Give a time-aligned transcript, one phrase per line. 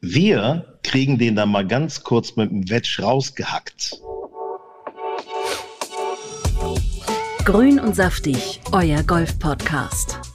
[0.00, 4.00] Wir kriegen den dann mal ganz kurz mit dem Wedge rausgehackt.
[7.44, 10.27] Grün und saftig, euer Golf-Podcast.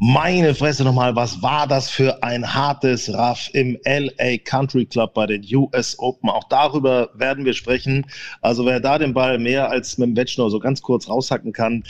[0.00, 5.26] Meine Fresse nochmal, was war das für ein hartes Raff im LA Country Club bei
[5.26, 6.30] den US Open?
[6.30, 8.06] Auch darüber werden wir sprechen.
[8.40, 11.82] Also wer da den Ball mehr als mit dem nur so ganz kurz raushacken kann,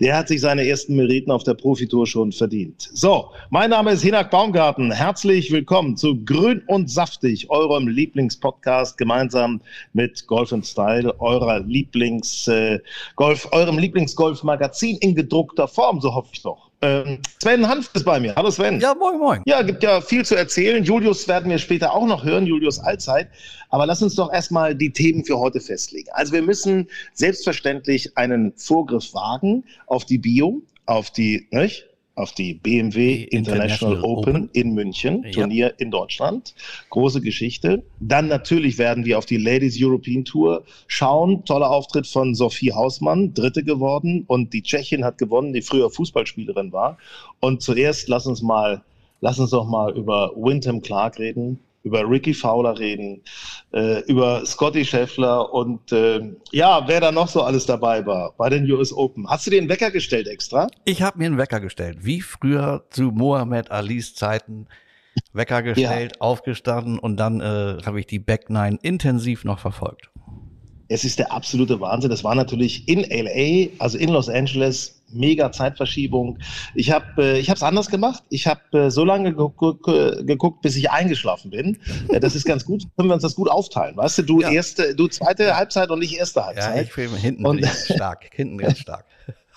[0.00, 2.90] der hat sich seine ersten Meriten auf der Profitour schon verdient.
[2.94, 4.90] So, mein Name ist Hinak Baumgarten.
[4.90, 9.60] Herzlich willkommen zu Grün und Saftig, eurem Lieblingspodcast gemeinsam
[9.92, 12.80] mit Golf Style, eurer Lieblings äh,
[13.14, 16.71] Golf, eurem Lieblingsgolf-Magazin in gedruckter Form, so hoffe ich doch.
[16.82, 18.34] Ähm, Sven Hanf ist bei mir.
[18.34, 18.80] Hallo Sven.
[18.80, 19.42] Ja, moin, moin.
[19.46, 20.82] Ja, gibt ja viel zu erzählen.
[20.82, 23.28] Julius werden wir später auch noch hören, Julius Allzeit.
[23.70, 26.10] Aber lass uns doch erstmal die Themen für heute festlegen.
[26.12, 31.88] Also wir müssen selbstverständlich einen Vorgriff wagen auf die Bio, auf die, nicht?
[32.14, 34.50] Auf die BMW International, International Open, Open.
[34.52, 35.30] in München, Ja.
[35.30, 36.54] Turnier in Deutschland.
[36.90, 37.82] Große Geschichte.
[38.00, 41.44] Dann natürlich werden wir auf die Ladies European Tour schauen.
[41.44, 44.24] Toller Auftritt von Sophie Hausmann, Dritte geworden.
[44.26, 46.98] Und die Tschechin hat gewonnen, die früher Fußballspielerin war.
[47.40, 48.82] Und zuerst lass uns mal,
[49.20, 53.22] lass uns doch mal über Wyndham Clark reden, über Ricky Fowler reden,
[53.72, 56.20] äh, über Scotty Scheffler und äh,
[56.52, 59.28] ja, wer da noch so alles dabei war bei den US Open.
[59.28, 60.68] Hast du den Wecker gestellt extra?
[60.84, 64.66] Ich habe mir einen Wecker gestellt, wie früher zu Mohammed Alis Zeiten.
[65.34, 70.10] Wecker gestellt, aufgestanden und dann äh, habe ich die Back Nine intensiv noch verfolgt.
[70.88, 72.10] Es ist der absolute Wahnsinn.
[72.10, 76.38] Das war natürlich in LA, also in Los Angeles, mega Zeitverschiebung.
[76.74, 78.22] Ich habe äh, ich habe es anders gemacht.
[78.30, 79.84] Ich habe äh, so lange geguckt,
[80.26, 81.78] geguckt, bis ich eingeschlafen bin.
[82.08, 82.84] Äh, das ist ganz gut.
[82.96, 84.22] Können wir uns das gut aufteilen, weißt du?
[84.22, 84.50] Du Ja.
[84.50, 86.86] erste, du zweite Halbzeit und ich erste Ja, Halbzeit.
[86.88, 89.04] ich bin hinten Und- stark, hinten ganz stark.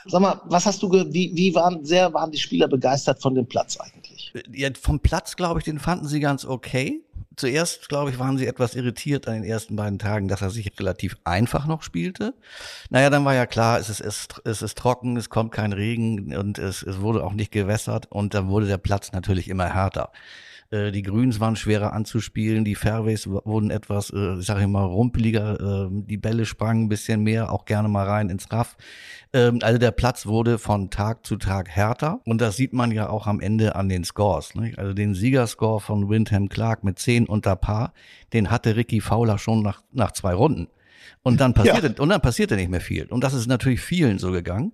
[0.07, 3.47] Sag mal, was hast du, wie, wie waren sehr waren die Spieler begeistert von dem
[3.47, 4.04] Platz eigentlich?
[4.51, 7.01] Ja, vom Platz, glaube ich, den fanden sie ganz okay.
[7.38, 10.72] Zuerst, glaube ich, waren sie etwas irritiert an den ersten beiden Tagen, dass er sich
[10.79, 12.34] relativ einfach noch spielte.
[12.90, 16.57] Naja, dann war ja klar, es ist, es, ist trocken, es kommt kein Regen und
[16.57, 20.12] es, es wurde auch nicht gewässert und dann wurde der Platz natürlich immer härter.
[20.71, 25.59] Äh, Die Grüns waren schwerer anzuspielen, die Fairways wurden etwas, äh, ich sage immer, rumpeliger,
[25.59, 28.75] äh, die Bälle sprangen ein bisschen mehr, auch gerne mal rein ins Raff.
[29.33, 33.09] Ähm, Also der Platz wurde von Tag zu Tag härter und das sieht man ja
[33.09, 34.55] auch am Ende an den Scores.
[34.55, 34.79] Nicht?
[34.79, 37.93] Also den Siegerscore von Windham Clark mit 10 unter Paar,
[38.33, 40.67] den hatte Ricky Fowler schon nach, nach zwei Runden.
[41.23, 43.05] Und dann passierte, und dann passierte nicht mehr viel.
[43.05, 44.73] Und das ist natürlich vielen so gegangen.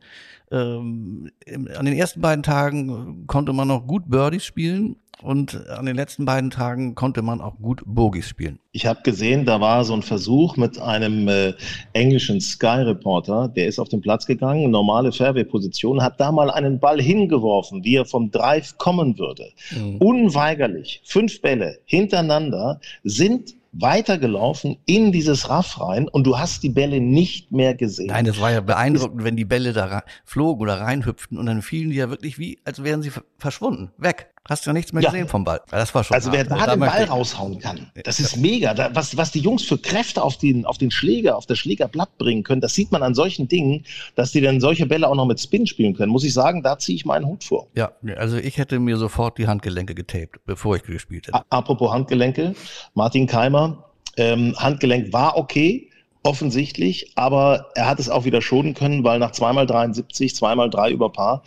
[0.52, 1.32] Ähm,
[1.78, 6.26] an den ersten beiden Tagen konnte man noch gut Birdies spielen und an den letzten
[6.26, 8.60] beiden Tagen konnte man auch gut Bogies spielen.
[8.72, 11.54] Ich habe gesehen, da war so ein Versuch mit einem äh,
[11.94, 17.02] englischen Sky-Reporter, der ist auf den Platz gegangen, normale Fairway-Position, hat da mal einen Ball
[17.02, 19.52] hingeworfen, wie er vom Drive kommen würde.
[20.00, 27.00] Unweigerlich, fünf Bälle hintereinander sind weitergelaufen in dieses Raff rein und du hast die Bälle
[27.00, 28.08] nicht mehr gesehen.
[28.08, 31.90] Nein, das war ja beeindruckend, wenn die Bälle da flogen oder reinhüpften und dann fielen
[31.90, 34.31] die ja wirklich wie, als wären sie ver- verschwunden, weg.
[34.50, 35.12] Hast ja nichts mehr Ja.
[35.12, 35.62] gesehen vom Ball.
[35.70, 36.68] Das war schon Also wer hart.
[36.68, 38.74] da den Ball raushauen kann, das ist mega.
[38.74, 42.18] Da, was, was die Jungs für Kräfte auf den, auf den Schläger, auf das Schlägerblatt
[42.18, 43.86] bringen können, das sieht man an solchen Dingen,
[44.16, 46.12] dass die dann solche Bälle auch noch mit Spin spielen können.
[46.12, 47.68] Muss ich sagen, da ziehe ich meinen Hut vor.
[47.76, 51.42] Ja, also ich hätte mir sofort die Handgelenke getaped, bevor ich gespielt hätte.
[51.52, 52.56] Apropos Handgelenke,
[52.96, 53.86] Martin Keimer,
[54.18, 55.88] ähm, Handgelenk war okay,
[56.24, 60.92] offensichtlich, aber er hat es auch wieder schonen können, weil nach zweimal 73, zweimal drei
[60.92, 61.42] über Paar,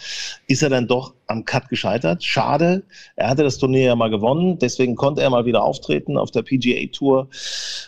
[0.48, 2.22] ist er dann doch am Cut gescheitert.
[2.24, 2.82] Schade,
[3.16, 6.42] er hatte das Turnier ja mal gewonnen, deswegen konnte er mal wieder auftreten auf der
[6.42, 7.28] PGA Tour.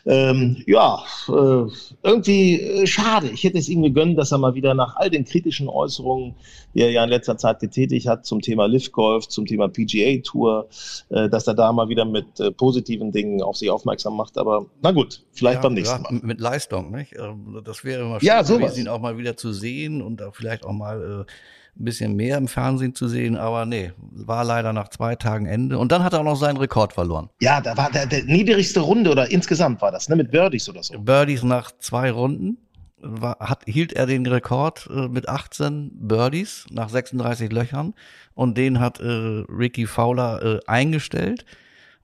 [0.07, 1.65] Ähm, ja, äh,
[2.03, 3.29] irgendwie äh, schade.
[3.31, 6.35] Ich hätte es ihm gegönnt, dass er mal wieder nach all den kritischen Äußerungen,
[6.75, 10.21] die er ja in letzter Zeit getätigt hat zum Thema Live Golf, zum Thema PGA
[10.23, 10.69] Tour,
[11.11, 14.39] äh, dass er da mal wieder mit äh, positiven Dingen auf sich aufmerksam macht.
[14.39, 16.21] Aber na gut, vielleicht Ja, beim nächsten ja, Mal.
[16.23, 17.15] Mit Leistung, nicht?
[17.19, 18.61] Ähm, Das wäre immer Ja, schön sowas.
[18.73, 21.33] gewesen, ihn auch mal wieder zu sehen und auch vielleicht auch mal äh,
[21.79, 25.79] ein bisschen mehr im Fernsehen zu sehen, aber nee, war leider nach zwei Tagen Ende.
[25.79, 27.29] Und dann hat er auch noch seinen Rekord verloren.
[27.41, 30.83] Ja, da war der, der niedrigste Runde oder insgesamt war das, ne, mit Birdies oder
[30.83, 30.99] so.
[30.99, 32.59] Birdies nach zwei Runden
[32.99, 37.95] war, hat, hielt er den Rekord äh, mit 18 Birdies nach 36 Löchern
[38.35, 41.45] und den hat äh, Ricky Fowler äh, eingestellt.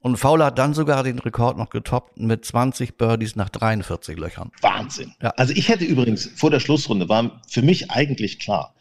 [0.00, 4.50] Und Fowler hat dann sogar den Rekord noch getoppt mit 20 Birdies nach 43 Löchern.
[4.60, 5.14] Wahnsinn.
[5.22, 5.30] Ja.
[5.36, 8.74] Also ich hätte übrigens vor der Schlussrunde war für mich eigentlich klar,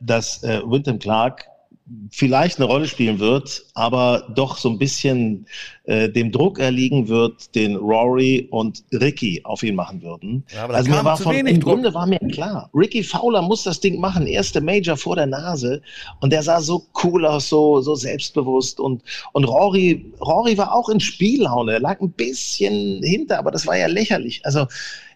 [0.00, 1.46] dass äh, Wyndham Clark
[2.10, 5.46] vielleicht eine Rolle spielen wird, aber doch so ein bisschen
[5.84, 10.44] äh, dem Druck erliegen wird, den Rory und Ricky auf ihn machen würden.
[10.54, 14.00] Ja, also mir war von, im Grunde war mir klar, Ricky Fowler muss das Ding
[14.00, 15.82] machen, erste Major vor der Nase
[16.20, 19.02] und der sah so cool aus, so, so selbstbewusst und,
[19.32, 23.76] und Rory, Rory war auch in Spiellaune, er lag ein bisschen hinter, aber das war
[23.76, 24.40] ja lächerlich.
[24.44, 24.66] Also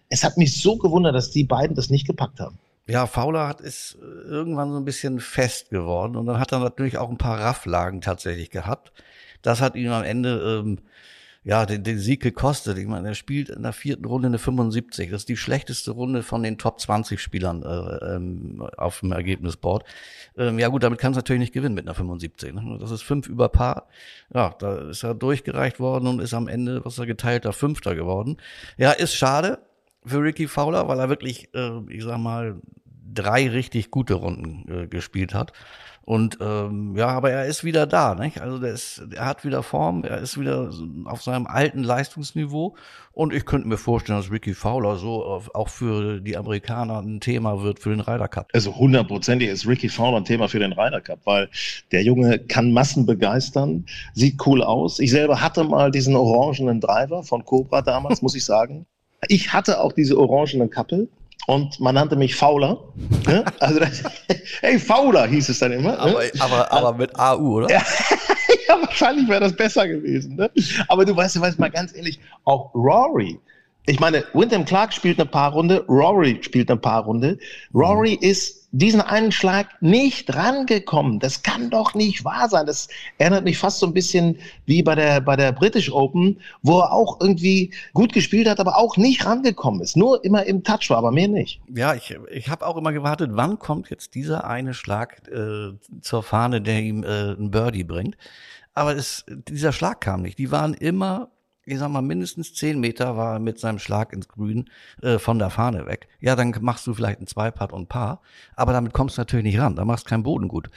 [0.09, 2.59] es hat mich so gewundert, dass die beiden das nicht gepackt haben.
[2.89, 6.97] Ja, Fowler hat ist irgendwann so ein bisschen fest geworden und dann hat er natürlich
[6.97, 8.91] auch ein paar Rafflagen tatsächlich gehabt.
[9.43, 10.79] Das hat ihm am Ende ähm,
[11.43, 12.79] ja den, den Sieg gekostet.
[12.79, 15.11] Ich meine, er spielt in der vierten Runde eine 75.
[15.11, 19.85] Das ist die schlechteste Runde von den Top 20 Spielern äh, ähm, auf dem Ergebnisboard.
[20.35, 22.55] Ähm, ja gut, damit kann es natürlich nicht gewinnen mit einer 75.
[22.55, 22.77] Ne?
[22.81, 23.87] Das ist fünf über Paar.
[24.33, 28.37] Ja, da ist er durchgereicht worden und ist am Ende, was er geteilter Fünfter geworden.
[28.77, 29.59] Ja, ist schade
[30.09, 32.61] für Ricky Fowler, weil er wirklich, äh, ich sag mal,
[33.13, 35.53] drei richtig gute Runden äh, gespielt hat.
[36.09, 38.41] Und ähm, ja, aber er ist wieder da, nicht?
[38.41, 40.71] Also der ist, er hat wieder Form, er ist wieder
[41.05, 42.75] auf seinem alten Leistungsniveau.
[43.11, 47.19] Und ich könnte mir vorstellen, dass Ricky Fowler so auf, auch für die Amerikaner ein
[47.19, 48.47] Thema wird für den Ryder Cup.
[48.53, 51.47] Also hundertprozentig ist Ricky Fowler ein Thema für den Ryder Cup, weil
[51.91, 53.85] der Junge kann Massen begeistern,
[54.15, 54.97] sieht cool aus.
[54.99, 58.87] Ich selber hatte mal diesen orangenen Driver von Cobra damals, muss ich sagen.
[59.27, 61.07] Ich hatte auch diese orangenen Kappe
[61.47, 62.77] und man nannte mich Fauler.
[63.25, 63.43] Ne?
[63.59, 64.03] Also, das,
[64.61, 65.91] hey, Fauler hieß es dann immer.
[65.91, 65.99] Ne?
[65.99, 67.69] Aber, aber, aber mit AU, oder?
[67.69, 67.81] Ja,
[68.67, 70.35] ja wahrscheinlich wäre das besser gewesen.
[70.35, 70.49] Ne?
[70.87, 73.39] Aber du weißt, du weißt mal ganz ehrlich, auch Rory.
[73.85, 77.39] Ich meine, Wyndham Clark spielt eine Paarrunde, Rory spielt eine Paarrunde.
[77.73, 78.29] Rory mhm.
[78.29, 81.19] ist diesen einen Schlag nicht rangekommen.
[81.19, 82.65] Das kann doch nicht wahr sein.
[82.65, 82.87] Das
[83.17, 86.91] erinnert mich fast so ein bisschen wie bei der, bei der British Open, wo er
[86.91, 89.97] auch irgendwie gut gespielt hat, aber auch nicht rangekommen ist.
[89.97, 91.61] Nur immer im Touch war, aber mehr nicht.
[91.73, 96.23] Ja, ich, ich habe auch immer gewartet, wann kommt jetzt dieser eine Schlag äh, zur
[96.23, 98.17] Fahne, der ihm äh, ein Birdie bringt.
[98.75, 100.37] Aber es, dieser Schlag kam nicht.
[100.37, 101.31] Die waren immer
[101.69, 104.69] ich sag mal, mindestens zehn Meter war er mit seinem Schlag ins Grün
[105.01, 106.07] äh, von der Fahne weg.
[106.19, 108.21] Ja, dann machst du vielleicht ein Zweipart und ein Paar,
[108.55, 110.69] aber damit kommst du natürlich nicht ran, da machst du keinen Boden gut.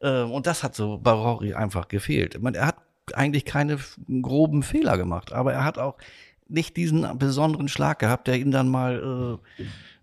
[0.00, 2.40] Äh, und das hat so Barori einfach gefehlt.
[2.40, 2.76] Meine, er hat
[3.14, 3.78] eigentlich keine
[4.22, 5.96] groben Fehler gemacht, aber er hat auch
[6.48, 9.40] nicht diesen besonderen Schlag gehabt, der ihn dann mal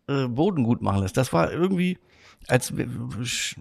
[0.08, 1.18] äh, äh, Boden gut machen lässt.
[1.18, 1.98] Das war irgendwie,
[2.48, 2.74] als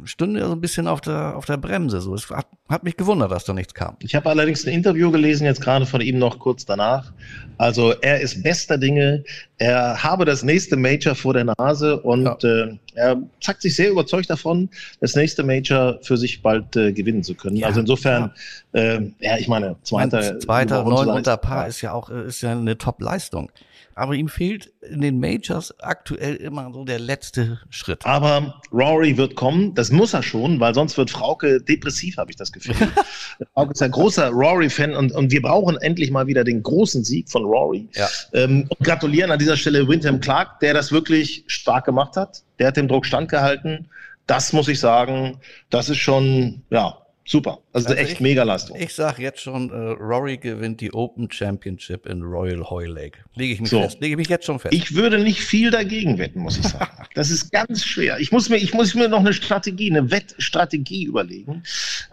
[0.05, 2.01] stünde er so ein bisschen auf der, auf der Bremse.
[2.01, 2.15] So.
[2.15, 3.97] Es hat, hat mich gewundert, dass da nichts kam.
[4.01, 7.13] Ich habe allerdings ein Interview gelesen, jetzt gerade von ihm noch kurz danach.
[7.59, 9.25] Also er ist bester Dinge.
[9.59, 12.37] Er habe das nächste Major vor der Nase und ja.
[12.43, 14.69] äh, er zeigt sich sehr überzeugt davon,
[15.01, 17.57] das nächste Major für sich bald äh, gewinnen zu können.
[17.57, 18.33] Ja, also insofern,
[18.73, 22.53] ja, äh, ja ich meine, zweiter, zweiter neun unter Paar ist ja auch ist ja
[22.53, 23.51] eine Top-Leistung
[23.95, 28.05] aber ihm fehlt in den Majors aktuell immer so der letzte Schritt.
[28.05, 32.37] Aber Rory wird kommen, das muss er schon, weil sonst wird Frauke depressiv, habe ich
[32.37, 32.75] das Gefühl.
[33.55, 37.31] Frauke ist ein großer Rory-Fan und, und wir brauchen endlich mal wieder den großen Sieg
[37.31, 37.89] von Rory.
[37.95, 38.09] Ja.
[38.33, 42.43] Ähm, und gratulieren an dieser Stelle Windham Clark, der das wirklich stark gemacht hat.
[42.59, 43.89] Der hat dem Druck standgehalten.
[44.27, 45.39] Das muss ich sagen,
[45.71, 47.59] das ist schon, ja, Super.
[47.75, 48.77] Also, also echt ich, mega Leistung.
[48.79, 53.21] Ich sag jetzt schon, äh, Rory gewinnt die Open Championship in Royal Hoylake.
[53.35, 53.81] Lege ich mich so.
[53.81, 53.99] fest.
[54.01, 54.75] Lege ich mich jetzt schon fest.
[54.75, 56.91] Ich würde nicht viel dagegen wetten, muss ich sagen.
[57.15, 58.19] das ist ganz schwer.
[58.19, 61.63] Ich muss mir, ich muss mir noch eine Strategie, eine Wettstrategie überlegen.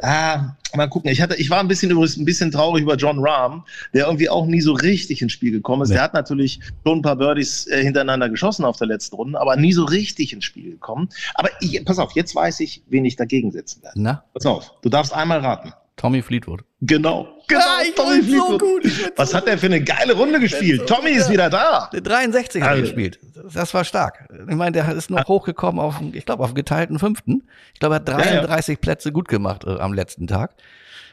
[0.01, 1.11] Ah, mal gucken.
[1.11, 4.29] Ich hatte, ich war ein bisschen übrigens ein bisschen traurig über John Rahm, der irgendwie
[4.29, 5.89] auch nie so richtig ins Spiel gekommen ist.
[5.89, 5.95] Nee.
[5.95, 9.57] Der hat natürlich schon ein paar Birdies äh, hintereinander geschossen auf der letzten Runde, aber
[9.57, 11.09] nie so richtig ins Spiel gekommen.
[11.33, 14.01] Aber ich, pass auf, jetzt weiß ich, wen ich dagegen setzen werde.
[14.01, 14.23] Na?
[14.33, 14.73] Pass auf.
[14.81, 15.73] Du darfst einmal raten.
[15.95, 16.63] Tommy Fleetwood.
[16.81, 17.27] Genau.
[17.49, 18.49] Genau, ah, Tommy Fleetwood.
[18.49, 20.87] So gut, Was so hat er für eine geile Runde gespielt?
[20.87, 21.89] So Tommy ist wieder da.
[21.91, 22.83] 63 hat er also.
[22.83, 23.19] gespielt.
[23.53, 24.29] Das war stark.
[24.47, 27.43] Ich meine, der ist noch hochgekommen auf, ich glaube, auf geteilten fünften.
[27.73, 28.79] Ich glaube, er hat 33 ja, ja.
[28.79, 30.55] Plätze gut gemacht äh, am letzten Tag.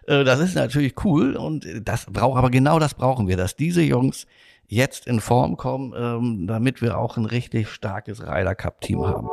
[0.06, 3.82] Äh, das ist natürlich cool und das braucht, aber genau das brauchen wir, dass diese
[3.82, 4.26] Jungs
[4.68, 9.28] jetzt in Form kommen, ähm, damit wir auch ein richtig starkes Ryder Cup Team haben.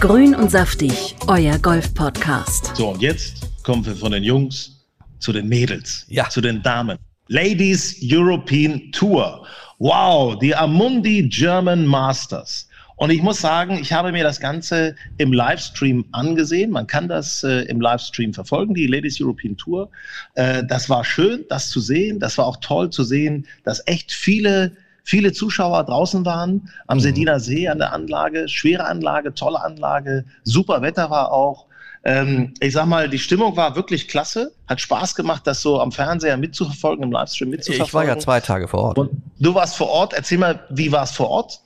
[0.00, 2.74] Grün und saftig, euer Golf-Podcast.
[2.74, 4.82] So, und jetzt kommen wir von den Jungs
[5.18, 6.26] zu den Mädels, ja.
[6.30, 6.96] zu den Damen.
[7.28, 9.46] Ladies European Tour.
[9.78, 12.66] Wow, die Amundi German Masters.
[12.96, 16.70] Und ich muss sagen, ich habe mir das Ganze im Livestream angesehen.
[16.70, 19.90] Man kann das äh, im Livestream verfolgen, die Ladies European Tour.
[20.34, 22.20] Äh, das war schön, das zu sehen.
[22.20, 24.72] Das war auch toll zu sehen, dass echt viele
[25.04, 27.02] viele Zuschauer draußen waren, am mhm.
[27.02, 31.66] Sediner See an der Anlage, schwere Anlage, tolle Anlage, super Wetter war auch.
[32.02, 35.92] Ähm, ich sag mal, die Stimmung war wirklich klasse, hat Spaß gemacht, das so am
[35.92, 37.88] Fernseher mitzuverfolgen, im Livestream mitzuverfolgen.
[37.88, 38.98] Ich war ja zwei Tage vor Ort.
[38.98, 41.60] Und du warst vor Ort, erzähl mal, wie war es vor Ort?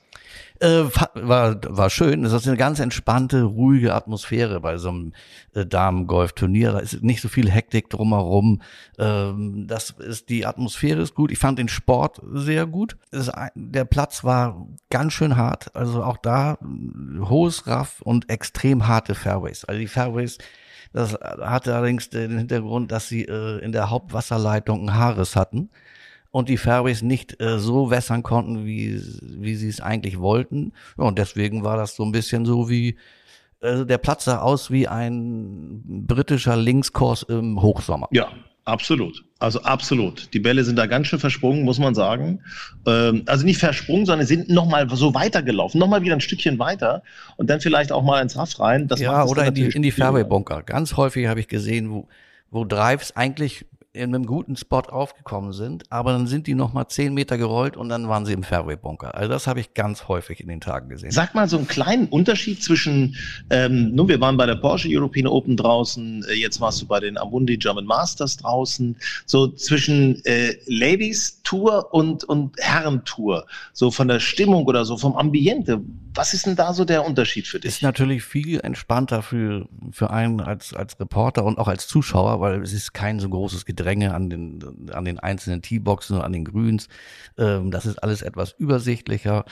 [0.61, 0.85] Äh,
[1.15, 2.23] war, war schön.
[2.23, 5.13] Das ist eine ganz entspannte, ruhige Atmosphäre bei so einem
[5.53, 6.73] äh, Damen-Golf-Turnier.
[6.73, 8.63] Da ist nicht so viel Hektik drumherum.
[8.97, 11.33] Ähm, das ist, die Atmosphäre ist gut.
[11.33, 12.97] Ich fand den Sport sehr gut.
[13.11, 15.75] Das, der Platz war ganz schön hart.
[15.75, 19.65] Also auch da äh, hohes Raff und extrem harte Fairways.
[19.65, 20.39] Also die Fairways,
[20.93, 25.71] das hatte allerdings den Hintergrund, dass sie äh, in der Hauptwasserleitung ein Haares hatten
[26.35, 30.73] und die Fairways nicht äh, so wässern konnten, wie, wie sie es eigentlich wollten.
[30.99, 32.97] Ja, und deswegen war das so ein bisschen so wie,
[33.61, 38.09] äh, der Platz sah aus wie ein britischer Linkskurs im Hochsommer.
[38.11, 38.33] Ja,
[38.65, 39.25] absolut.
[39.39, 40.35] Also absolut.
[40.35, 42.41] Die Bälle sind da ganz schön versprungen, muss man sagen.
[42.85, 47.05] Ähm, also nicht versprungen, sondern sind nochmal so weitergelaufen, nochmal wieder ein Stückchen weiter
[47.37, 48.89] und dann vielleicht auch mal ins Raff rein.
[48.89, 50.65] Das ja, oder in die, in die Fairway-Bunker.
[50.65, 52.09] Ganz häufig habe ich gesehen, wo,
[52.51, 57.15] wo Drives eigentlich in einem guten Spot aufgekommen sind, aber dann sind die nochmal zehn
[57.15, 59.15] Meter gerollt und dann waren sie im Fairway-Bunker.
[59.15, 61.13] Also das habe ich ganz häufig in den Tagen gesehen.
[61.13, 63.15] Sag mal so einen kleinen Unterschied zwischen,
[63.51, 66.99] ähm, nun, wir waren bei der Porsche European Open draußen, äh, jetzt warst du bei
[66.99, 68.97] den Amundi German Masters draußen,
[69.27, 74.97] so zwischen äh, Ladies Tour und, und Herren Tour, so von der Stimmung oder so,
[74.97, 75.81] vom Ambiente.
[76.15, 77.69] Was ist denn da so der Unterschied für dich?
[77.69, 82.63] Ist natürlich viel entspannter für, für einen als, als Reporter und auch als Zuschauer, weil
[82.63, 86.45] es ist kein so großes Gedränge an den, an den einzelnen Teeboxen und an den
[86.45, 86.89] Grüns.
[87.37, 89.45] Ähm, das ist alles etwas übersichtlicher.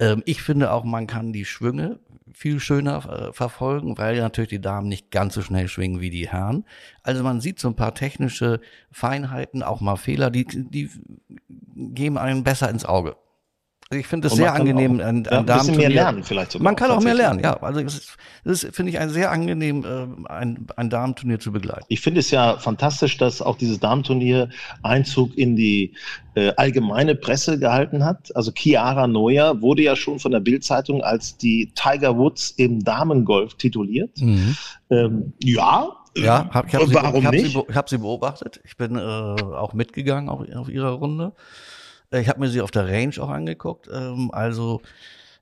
[0.00, 2.00] Ähm, ich finde auch, man kann die Schwünge
[2.34, 6.28] viel schöner äh, verfolgen, weil natürlich die Damen nicht ganz so schnell schwingen wie die
[6.28, 6.64] Herren.
[7.02, 8.60] Also man sieht so ein paar technische
[8.90, 10.90] Feinheiten, auch mal Fehler, die, die
[11.48, 13.16] geben einen besser ins Auge.
[13.90, 16.64] Ich finde es sehr angenehm, auch, ein, ein ja, ein mehr lernen vielleicht sogar.
[16.64, 17.58] Man kann auch mehr lernen, ja.
[17.62, 21.86] Also das ist, finde ich, ein sehr angenehm, äh, ein, ein Damenturnier zu begleiten.
[21.88, 24.50] Ich finde es ja fantastisch, dass auch dieses Damenturnier
[24.82, 25.94] Einzug in die
[26.34, 28.36] äh, allgemeine Presse gehalten hat.
[28.36, 33.54] Also Chiara Neuer wurde ja schon von der Bildzeitung als die Tiger Woods im Damengolf
[33.54, 34.20] tituliert.
[34.20, 34.54] Mhm.
[34.90, 38.60] Ähm, ja, ja, hab, ich habe sie, hab sie, hab sie, beobachtet.
[38.64, 41.32] Ich bin äh, auch mitgegangen auf, auf ihrer Runde.
[42.10, 43.88] Ich habe mir sie auf der Range auch angeguckt.
[43.92, 44.80] Ähm, also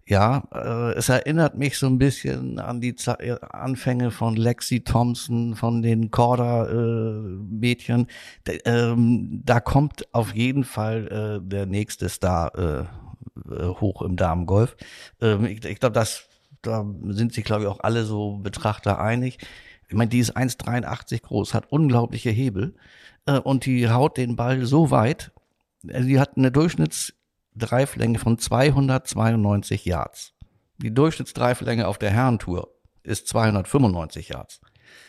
[0.09, 4.81] ja, äh, es erinnert mich so ein bisschen an die Z äh, Anfänge von Lexi
[4.81, 8.07] Thompson, von den Corda-Mädchen.
[8.47, 12.81] Äh, ähm, da kommt auf jeden Fall äh, der nächste Star äh,
[13.53, 14.77] äh, hoch im Damengolf.
[15.21, 16.29] Ähm, ich ich glaube, das
[16.63, 19.39] da sind sich, glaube ich, auch alle so Betrachter einig.
[19.89, 22.75] Ich meine, die ist 1,83 groß, hat unglaubliche Hebel
[23.27, 25.31] äh, und die haut den Ball so weit,
[26.01, 30.35] sie hat eine Durchschnittsdreiflänge von 292 Yards.
[30.79, 32.69] Die Durchschnittsdreiflänge auf der Herrentour
[33.03, 34.61] ist 295 Yards.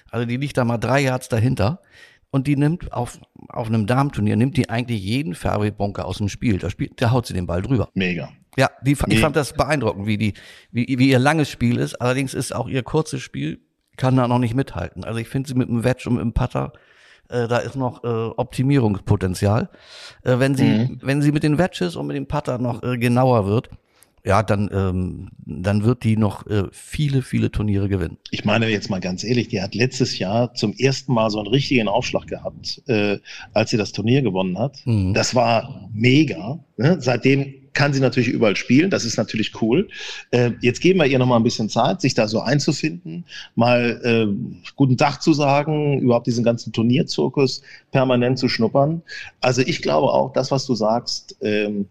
[0.10, 1.82] Also die liegt da mal drei Yards dahinter.
[2.30, 6.58] Und die nimmt auf, auf einem Damenturnier, nimmt die eigentlich jeden Fairway-Bunker aus dem Spiel.
[6.60, 7.90] Da, spielt, da haut sie den Ball drüber.
[7.94, 8.30] Mega.
[8.58, 10.34] Ja, die, ich fand das beeindruckend, wie, die,
[10.72, 11.96] wie, wie ihr langes Spiel ist.
[11.96, 13.62] Allerdings ist auch ihr kurzes Spiel,
[13.96, 15.06] kann da noch nicht mithalten.
[15.06, 16.74] Also ich finde sie mit dem Wedge und mit dem Putter
[17.30, 19.70] äh, da ist noch äh, Optimierungspotenzial.
[20.24, 21.00] Äh, wenn sie, mhm.
[21.02, 23.70] wenn sie mit den Wedges und mit dem Putter noch äh, genauer wird,
[24.28, 28.18] ja, dann, ähm, dann wird die noch äh, viele, viele Turniere gewinnen.
[28.32, 31.48] Ich meine jetzt mal ganz ehrlich, die hat letztes Jahr zum ersten Mal so einen
[31.48, 33.20] richtigen Aufschlag gehabt, äh,
[33.54, 34.86] als sie das Turnier gewonnen hat.
[34.86, 35.14] Mhm.
[35.14, 36.60] Das war mega.
[36.76, 36.98] Ne?
[37.00, 38.90] Seitdem kann sie natürlich überall spielen.
[38.90, 39.88] Das ist natürlich cool.
[40.32, 44.02] Äh, jetzt geben wir ihr noch mal ein bisschen Zeit, sich da so einzufinden, mal
[44.04, 49.04] äh, guten Tag zu sagen, überhaupt diesen ganzen Turnierzirkus permanent zu schnuppern.
[49.42, 51.86] Also ich glaube auch, das, was du sagst, ähm,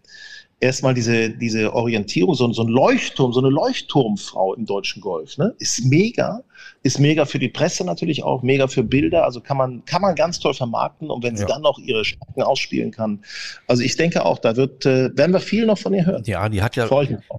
[0.59, 5.53] erstmal diese, diese Orientierung, so, so ein Leuchtturm, so eine Leuchtturmfrau im deutschen Golf, ne?
[5.59, 6.43] Ist mega,
[6.81, 10.15] ist mega für die Presse natürlich auch, mega für Bilder, also kann man, kann man
[10.15, 11.49] ganz toll vermarkten und wenn sie ja.
[11.49, 13.19] dann noch ihre Stärken ausspielen kann.
[13.67, 16.23] Also ich denke auch, da wird, äh, werden wir viel noch von ihr hören.
[16.25, 16.87] Ja, die hat ja,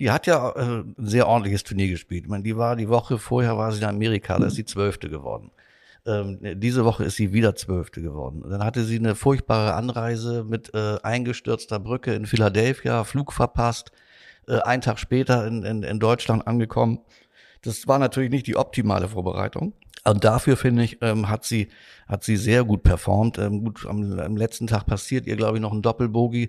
[0.01, 2.25] die hat ja äh, ein sehr ordentliches Turnier gespielt.
[2.25, 5.09] Ich meine, die war die Woche vorher war sie in Amerika, da ist sie Zwölfte
[5.09, 5.51] geworden.
[6.09, 8.43] Ähm, diese Woche ist sie wieder Zwölfte geworden.
[8.49, 13.93] Dann hatte sie eine furchtbare Anreise mit äh, eingestürzter Brücke in Philadelphia, Flug verpasst,
[14.49, 17.01] äh, einen Tag später in, in, in Deutschland angekommen.
[17.63, 19.75] Das war natürlich nicht die optimale Vorbereitung.
[20.05, 21.69] Und dafür finde ich, ähm, hat sie
[22.07, 23.37] hat sie sehr gut performt.
[23.37, 26.49] Ähm, gut, am, am letzten Tag passiert ihr, glaube ich, noch ein Doppelbogie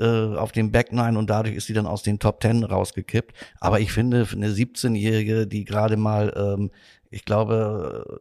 [0.00, 3.32] äh, auf dem Back Nine und dadurch ist sie dann aus den Top Ten rausgekippt.
[3.60, 6.70] Aber ich finde, eine 17-Jährige, die gerade mal ähm,
[7.10, 8.18] ich glaube,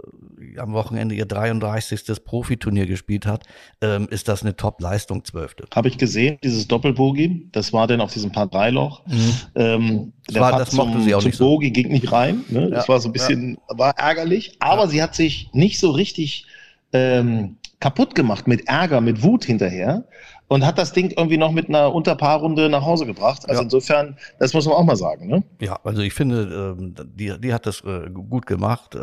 [0.59, 2.23] am Wochenende ihr 33.
[2.23, 3.43] Profiturnier gespielt hat,
[3.81, 5.65] ähm, ist das eine Top-Leistung, zwölfte.
[5.73, 9.05] Habe ich gesehen, dieses Doppelbogie, das war dann auf diesem Paar 3 Loch.
[9.05, 9.33] Mhm.
[9.55, 11.45] Ähm, das, der war, das mochte zum, sie auch nicht so.
[11.45, 12.43] Bogie ging nicht rein.
[12.49, 12.69] Ne?
[12.69, 13.77] Das war so ein bisschen, ja.
[13.77, 14.87] war ärgerlich, aber ja.
[14.87, 16.45] sie hat sich nicht so richtig
[16.93, 20.05] ähm, kaputt gemacht mit Ärger, mit Wut hinterher
[20.47, 23.47] und hat das Ding irgendwie noch mit einer Unterpaarrunde nach Hause gebracht.
[23.47, 23.63] Also ja.
[23.63, 25.27] insofern, das muss man auch mal sagen.
[25.27, 25.43] Ne?
[25.59, 28.95] Ja, also ich finde, ähm, die, die hat das äh, gut gemacht.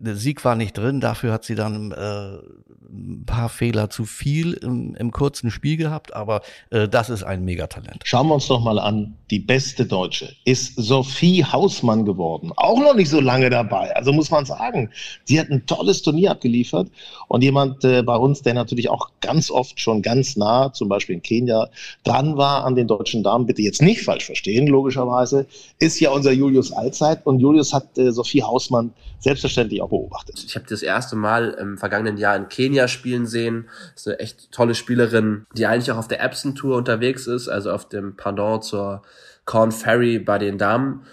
[0.00, 2.38] Der Sieg war nicht drin, dafür hat sie dann äh,
[2.90, 7.44] ein paar Fehler zu viel im, im kurzen Spiel gehabt, aber äh, das ist ein
[7.44, 8.02] Megatalent.
[8.04, 12.52] Schauen wir uns doch mal an, die beste Deutsche ist Sophie Hausmann geworden.
[12.56, 14.90] Auch noch nicht so lange dabei, also muss man sagen.
[15.24, 16.88] Sie hat ein tolles Turnier abgeliefert
[17.28, 21.16] und jemand äh, bei uns, der natürlich auch ganz oft schon ganz nah, zum Beispiel
[21.16, 21.68] in Kenia,
[22.04, 25.46] dran war an den deutschen Damen, bitte jetzt nicht falsch verstehen, logischerweise,
[25.78, 30.42] ist ja unser Julius Allzeit und Julius hat äh, Sophie Hausmann selbstverständlich auch beobachtet.
[30.44, 33.68] Ich habe das erste Mal im vergangenen Jahr in Kenia spielen sehen.
[33.94, 37.48] Das ist eine echt tolle Spielerin, die eigentlich auch auf der Epson Tour unterwegs ist,
[37.48, 39.02] also auf dem Pendant zur
[39.44, 41.04] Corn Ferry bei den Damen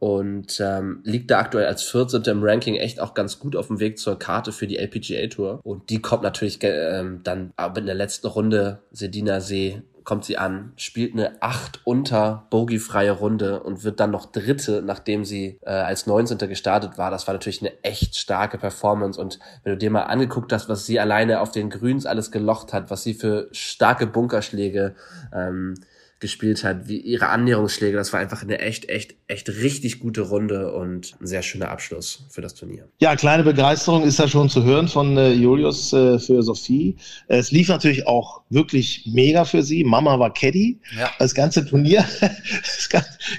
[0.00, 2.22] und ähm, liegt da aktuell als 14.
[2.22, 5.60] im Ranking echt auch ganz gut auf dem Weg zur Karte für die LPGA Tour.
[5.62, 10.38] Und die kommt natürlich ähm, dann aber in der letzten Runde Sedina See kommt sie
[10.38, 15.70] an, spielt eine 8 unter bogiefreie Runde und wird dann noch Dritte, nachdem sie äh,
[15.70, 16.36] als 19.
[16.48, 17.12] gestartet war.
[17.12, 19.20] Das war natürlich eine echt starke Performance.
[19.20, 22.72] Und wenn du dir mal angeguckt hast, was sie alleine auf den Grüns alles gelocht
[22.72, 24.96] hat, was sie für starke Bunkerschläge
[25.32, 25.76] ähm,
[26.20, 27.96] gespielt hat, wie ihre Annäherungsschläge.
[27.96, 32.26] Das war einfach eine echt, echt, echt richtig gute Runde und ein sehr schöner Abschluss
[32.28, 32.88] für das Turnier.
[33.00, 36.96] Ja, kleine Begeisterung ist da schon zu hören von äh, Julius äh, für Sophie.
[37.26, 39.82] Es lief natürlich auch wirklich mega für sie.
[39.82, 40.78] Mama war Caddy.
[40.98, 41.10] Ja.
[41.18, 42.88] Das ganze Turnier, das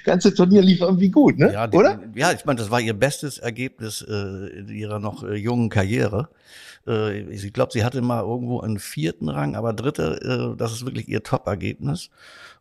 [0.04, 1.54] ganze Turnier lief irgendwie gut, ne?
[1.54, 2.00] Ja, die, oder?
[2.16, 6.30] Ja, ich meine, das war ihr bestes Ergebnis äh, ihrer noch äh, jungen Karriere.
[6.88, 10.86] Äh, ich glaube, sie hatte mal irgendwo einen vierten Rang, aber dritte, äh, das ist
[10.86, 12.10] wirklich ihr Top-Ergebnis.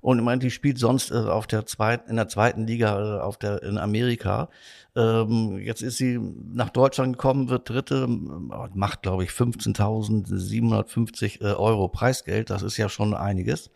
[0.00, 3.20] Und ich meine, die spielt sonst äh, auf der zweiten, in der zweiten Liga äh,
[3.20, 4.48] auf der, in Amerika.
[4.96, 6.18] Ähm, jetzt ist sie
[6.52, 12.50] nach Deutschland gekommen, wird Dritte, macht, glaube ich, 15.750 äh, Euro Preisgeld.
[12.50, 13.70] Das ist ja schon einiges.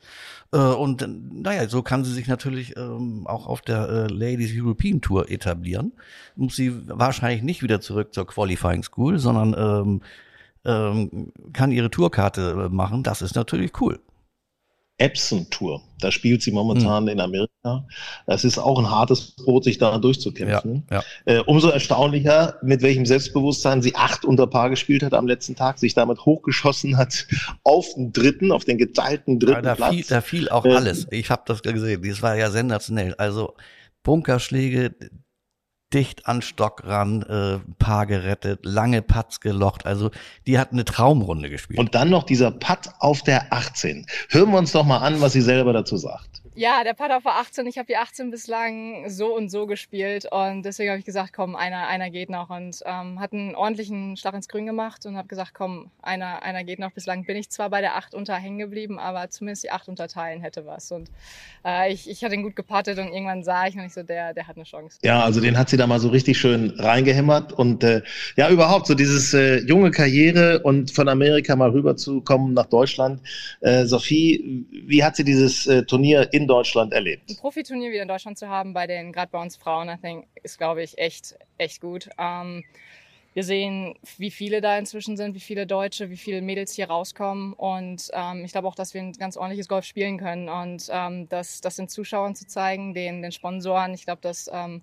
[0.53, 1.07] Äh, und
[1.43, 5.93] naja, so kann sie sich natürlich ähm, auch auf der äh, Ladies European Tour etablieren.
[6.37, 10.01] Muss sie wahrscheinlich nicht wieder zurück zur Qualifying School, sondern ähm,
[10.65, 13.03] ähm, kann ihre Tourkarte äh, machen.
[13.03, 14.01] Das ist natürlich cool.
[14.99, 15.83] Epson Tour.
[15.99, 17.09] Da spielt sie momentan mhm.
[17.11, 17.85] in Amerika.
[18.27, 20.87] Das ist auch ein hartes Brot, sich da durchzukämpfen.
[20.89, 21.39] Ja, ja.
[21.39, 25.79] Äh, umso erstaunlicher, mit welchem Selbstbewusstsein sie acht unter Paar gespielt hat am letzten Tag,
[25.79, 27.27] sich damit hochgeschossen hat
[27.65, 29.95] auf den dritten, auf den geteilten dritten ja, da Platz.
[29.95, 31.09] Fiel, da fiel auch äh, alles.
[31.11, 32.03] Ich habe das gesehen.
[32.03, 33.15] Das war ja sensationell.
[33.15, 33.55] Also
[34.05, 34.95] Bunkerschläge,
[35.93, 39.87] dicht an Stock ran, äh, Paar gerettet, lange Putts gelocht.
[39.87, 40.11] Also
[40.47, 41.79] die hat eine Traumrunde gespielt.
[41.79, 44.07] Und dann noch dieser Putt auf der 18.
[44.31, 46.44] Hören wir uns doch mal an, was sie selber dazu sagt.
[46.57, 47.67] Ja, der Putt auf der 18.
[47.67, 51.57] Ich habe die 18 bislang so und so gespielt und deswegen habe ich gesagt, komm,
[51.57, 55.27] einer, einer geht noch und ähm, hat einen ordentlichen Schlag ins Grün gemacht und habe
[55.27, 56.93] gesagt, komm, einer, einer geht noch.
[56.93, 60.43] Bislang bin ich zwar bei der 8 unter hängen geblieben, aber zumindest die 8 unterteilen
[60.43, 61.11] hätte was und
[61.65, 64.33] äh, ich, ich hatte ihn gut gepattet und irgendwann sah ich noch nicht so, der,
[64.33, 64.99] der hat eine Chance.
[65.03, 68.03] Ja, also den hat sie da mal so richtig schön reingehämmert und äh,
[68.37, 72.67] ja, überhaupt so dieses äh, junge Karriere und von Amerika mal rüber zu kommen nach
[72.67, 73.21] Deutschland.
[73.61, 77.31] Äh, Sophie, wie hat sie dieses äh, Turnier in Deutschland erlebt?
[77.31, 80.27] Ein Profiturnier wieder in Deutschland zu haben bei den, gerade bei uns Frauen, I think,
[80.43, 82.09] ist, glaube ich, echt, echt gut.
[82.19, 82.65] Ähm,
[83.35, 87.53] wir sehen, wie viele da inzwischen sind, wie viele Deutsche, wie viele Mädels hier rauskommen.
[87.53, 90.49] Und ähm, ich glaube auch, dass wir ein ganz ordentliches Golf spielen können.
[90.49, 94.83] Und ähm, das, das den Zuschauern zu zeigen, den, den Sponsoren, ich glaube, das, ähm,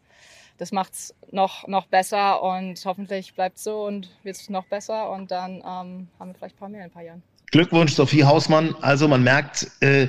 [0.58, 2.44] das macht es noch, noch besser.
[2.44, 5.10] Und hoffentlich bleibt es so und wird es noch besser.
[5.12, 7.24] Und dann ähm, haben wir vielleicht ein paar mehr in ein paar Jahren.
[7.52, 8.76] Glückwunsch, Sophie Hausmann.
[8.80, 10.08] Also man merkt, äh,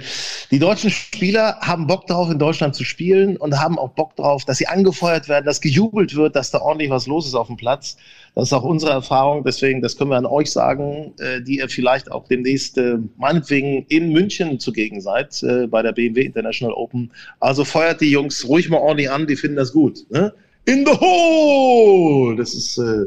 [0.52, 4.44] die deutschen Spieler haben Bock darauf, in Deutschland zu spielen und haben auch Bock darauf,
[4.44, 7.56] dass sie angefeuert werden, dass gejubelt wird, dass da ordentlich was los ist auf dem
[7.56, 7.96] Platz.
[8.36, 9.42] Das ist auch unsere Erfahrung.
[9.42, 13.86] Deswegen, das können wir an euch sagen, äh, die ihr vielleicht auch demnächst äh, meinetwegen
[13.88, 17.10] in München zugegen seid, äh, bei der BMW International Open.
[17.40, 20.08] Also feuert die Jungs ruhig mal ordentlich an, die finden das gut.
[20.10, 20.32] Ne?
[20.64, 22.36] In the hole!
[22.36, 23.06] Das ist äh,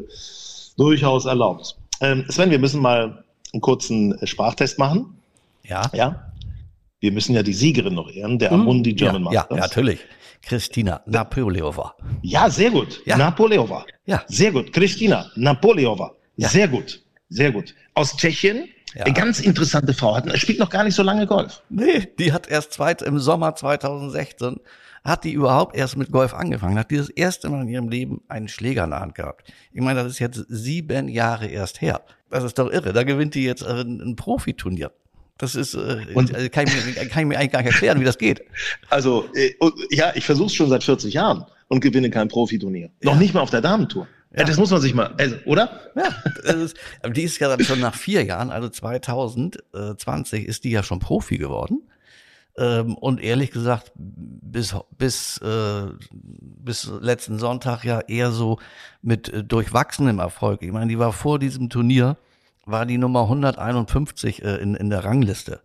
[0.75, 1.77] durchaus erlaubt.
[2.01, 3.23] Ähm, Sven, wir müssen mal
[3.55, 5.17] einen kurzen äh, Sprachtest machen.
[5.63, 5.89] Ja.
[5.93, 6.31] Ja.
[6.99, 8.61] Wir müssen ja die Siegerin noch ehren, der hm.
[8.61, 9.57] Amundi German ja, Masters.
[9.57, 9.99] Ja, natürlich.
[10.41, 11.95] Christina Napoleova.
[12.21, 13.01] Ja, sehr gut.
[13.05, 13.17] Ja.
[13.17, 13.85] Napoleova.
[14.05, 14.23] Ja.
[14.27, 14.71] Sehr gut.
[14.71, 16.11] Christina Napoleova.
[16.37, 16.49] Ja.
[16.49, 17.01] Sehr gut.
[17.29, 17.73] Sehr gut.
[17.95, 18.67] Aus Tschechien.
[18.93, 19.05] Ja.
[19.05, 20.15] Eine ganz interessante Frau.
[20.15, 21.63] Hat, spielt noch gar nicht so lange Golf.
[21.69, 24.59] Nee, die hat erst zweit im Sommer 2016
[25.05, 28.21] hat die überhaupt erst mit Golf angefangen, hat die das erste Mal in ihrem Leben
[28.27, 29.53] einen Schläger in der Hand gehabt.
[29.71, 32.01] Ich meine, das ist jetzt sieben Jahre erst her.
[32.31, 32.91] Das ist doch irre.
[32.91, 34.91] Da gewinnt die jetzt ein, ein Profiturnier.
[35.37, 37.99] Das ist, äh, und, also kann, ich mir, kann ich mir eigentlich gar nicht erklären,
[37.99, 38.41] wie das geht.
[38.89, 39.53] Also, äh,
[39.91, 42.89] ja, ich versuche es schon seit 40 Jahren und gewinne kein Profiturnier.
[43.03, 43.11] Ja.
[43.11, 44.07] Noch nicht mal auf der Damentour.
[44.35, 44.43] Ja.
[44.43, 45.79] Das muss man sich mal, also, oder?
[45.95, 46.75] Ja, ist,
[47.09, 51.37] die ist ja dann schon nach vier Jahren, also 2020 ist die ja schon Profi
[51.37, 51.83] geworden.
[52.57, 58.59] Ähm, und ehrlich gesagt, bis, bis, äh, bis letzten Sonntag ja eher so
[59.01, 60.61] mit äh, durchwachsenem Erfolg.
[60.61, 62.17] Ich meine, die war vor diesem Turnier,
[62.65, 65.61] war die Nummer 151 äh, in, in der Rangliste.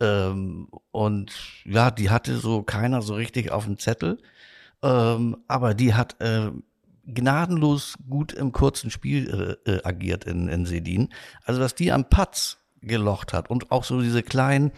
[0.00, 1.32] Ähm, und
[1.64, 4.18] ja, die hatte so keiner so richtig auf dem Zettel.
[4.82, 6.50] Ähm, aber die hat äh,
[7.06, 11.10] gnadenlos gut im kurzen Spiel äh, äh, agiert in, in Sedin.
[11.44, 14.72] Also, dass die am Patz gelocht hat und auch so diese kleinen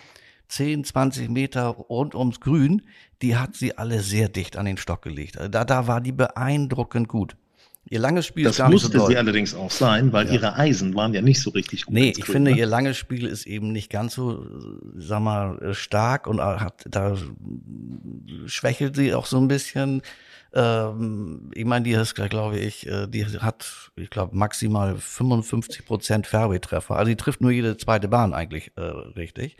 [0.48, 2.83] 10, 20 Meter rund ums Grün,
[3.22, 5.38] die hat sie alle sehr dicht an den Stock gelegt.
[5.38, 7.37] Also da, da war die beeindruckend gut.
[7.90, 10.35] Ihr langes Spiel das ist gar nicht so musste sie allerdings auch sein, weil ja.
[10.35, 11.94] ihre Eisen waren ja nicht so richtig gut.
[11.94, 12.59] Nee, ich Grün, finde, ne?
[12.59, 14.46] ihr langes Spiel ist eben nicht ganz so,
[14.96, 17.16] sag mal, stark und hat, da
[18.46, 20.00] schwächelt sie auch so ein bisschen.
[20.55, 26.27] Ähm, ich meine, die ist, glaube ich, äh, die hat, ich glaube, maximal 55 Prozent
[26.29, 26.95] Fairway-Treffer.
[26.95, 29.57] Also die trifft nur jede zweite Bahn eigentlich äh, richtig.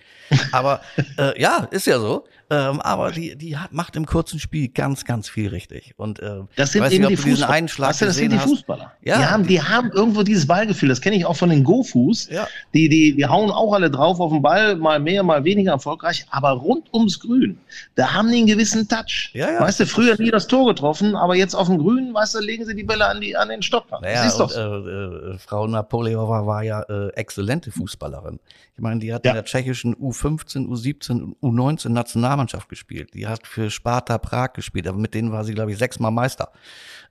[0.53, 0.81] Aber
[1.19, 2.25] äh, ja, ist ja so.
[2.51, 5.95] Ähm, aber die, die hat, macht im kurzen Spiel ganz, ganz viel richtig.
[5.97, 7.53] Und äh, das sind eben die Fußballer.
[7.53, 8.93] Einschlag weißt du, das sind die Fußballer.
[9.03, 10.89] Ja, die haben, die haben irgendwo dieses Ballgefühl.
[10.89, 12.29] Das kenne ich auch von den Go-Fuß.
[12.31, 12.47] Ja.
[12.75, 16.27] Die, die, die hauen auch alle drauf auf den Ball, mal mehr, mal weniger erfolgreich.
[16.31, 17.59] Aber rund ums Grün,
[17.95, 19.31] da haben die einen gewissen Touch.
[19.33, 19.61] Ja, ja.
[19.61, 20.84] Weißt du, früher nie das Tor getroffen,
[21.17, 23.63] aber jetzt auf dem Grün, weißt du, legen sie die Bälle an, die, an den
[23.63, 23.87] Stock.
[24.01, 28.39] Naja, und, äh, äh, Frau Napoleova war ja äh, exzellente Fußballerin.
[28.75, 29.31] Ich meine, die hat ja.
[29.31, 33.15] in der tschechischen U15, U17, U19 Nationalmannschaft gespielt.
[33.15, 36.51] Die hat für Sparta Prag gespielt, aber mit denen war sie, glaube ich, sechsmal Meister.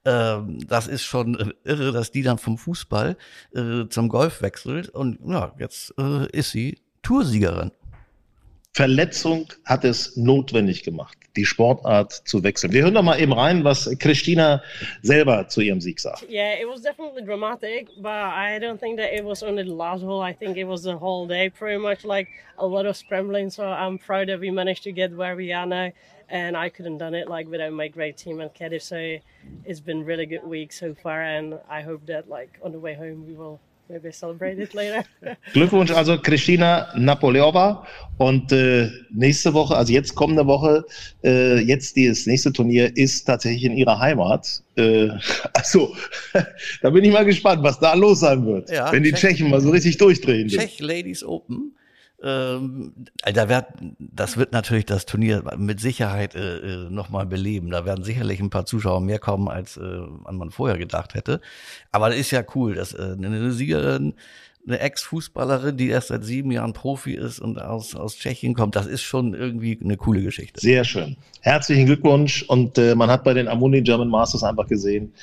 [0.06, 3.18] Ähm, das ist schon irre, dass die dann vom Fußball
[3.56, 4.90] äh, zum Golf wechselt.
[4.90, 7.72] Und ja, jetzt äh, ist sie Toursiegerin.
[8.76, 12.74] Verletzung hat es notwendig gemacht, die Sportart zu wechseln.
[12.74, 14.64] Wir hören doch mal eben rein, was Christina
[15.04, 16.26] selber zu ihrem Sieg sagt.
[16.28, 20.04] Yeah, it was definitely dramatic, but I don't think that it was only the last
[20.04, 20.28] hole.
[20.28, 23.52] I think it was the whole day, pretty much like a lot of scrambling.
[23.52, 25.92] So I'm proud that we managed to get where we are now,
[26.28, 28.80] and I couldn't done it like without my great team and Caddy.
[28.80, 29.20] So
[29.66, 32.96] it's been really good week so far, and I hope that like on the way
[32.96, 33.60] home we will
[33.90, 35.04] Maybe celebrate it later.
[35.54, 37.86] Glückwunsch also Christina Napoleova
[38.18, 40.86] und äh, nächste Woche, also jetzt kommende Woche,
[41.24, 44.64] äh, jetzt das nächste Turnier ist tatsächlich in ihrer Heimat.
[44.78, 45.10] Äh,
[45.54, 45.96] also,
[46.82, 49.50] da bin ich mal gespannt, was da los sein wird, ja, wenn die Tschech Tschechen
[49.50, 50.48] mal so richtig durchdrehen.
[50.48, 51.74] Czech Ladies Open
[52.24, 52.94] ähm,
[53.34, 53.66] da wird,
[54.00, 57.70] das wird natürlich das Turnier mit Sicherheit äh, äh nochmal beleben.
[57.70, 60.00] Da werden sicherlich ein paar Zuschauer mehr kommen, als äh,
[60.32, 61.42] man vorher gedacht hätte.
[61.92, 64.14] Aber das ist ja cool, dass äh, eine Siegerin,
[64.66, 68.86] eine Ex-Fußballerin, die erst seit sieben Jahren Profi ist und aus, aus Tschechien kommt, das
[68.86, 70.62] ist schon irgendwie eine coole Geschichte.
[70.62, 71.18] Sehr schön.
[71.42, 72.44] Herzlichen Glückwunsch.
[72.44, 75.14] Und äh, man hat bei den Amundi German Masters einfach gesehen,